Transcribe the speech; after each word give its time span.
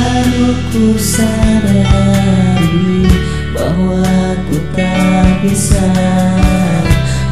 baru 0.00 0.56
ku 0.72 0.96
sadari 0.96 1.84
bahwa 3.52 4.32
ku 4.48 4.56
tak 4.72 5.44
bisa 5.44 5.92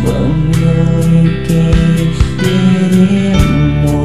memiliki 0.05 1.73
dirimu. 2.37 4.05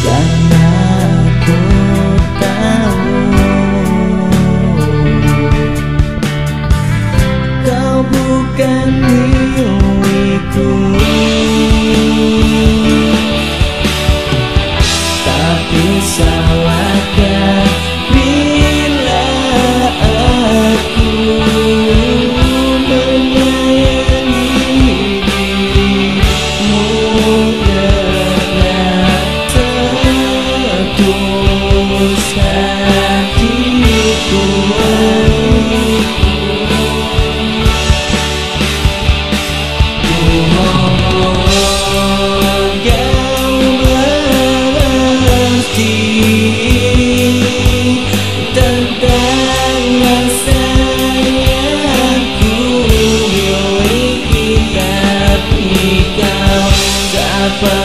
Karena 0.00 0.72
ku 1.44 1.60
tahu 2.40 3.12
kau 7.68 8.00
bukan 8.08 8.88
Jerusalém. 15.84 16.73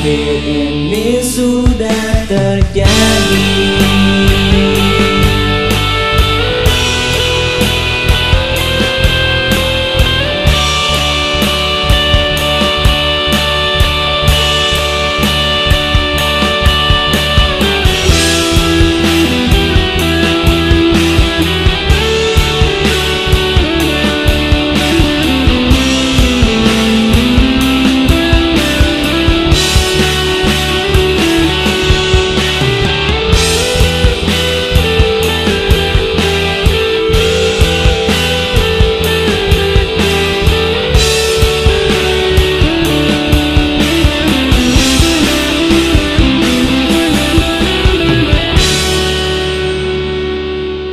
Tapi 0.00 0.16
ini 0.48 1.20
sudah 1.20 2.24
terjadi. 2.24 4.09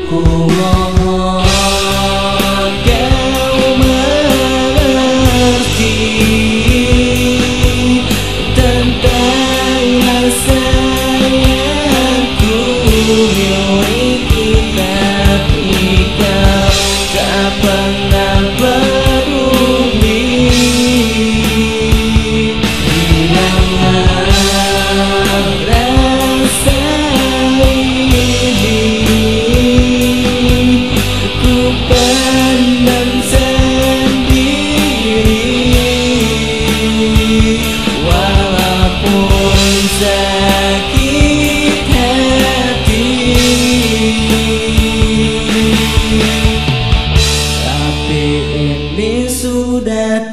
cùng 0.09 0.47
ngon 0.47 0.95
ngon 1.05 2.26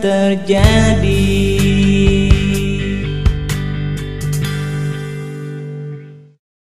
terjadi. 0.00 1.53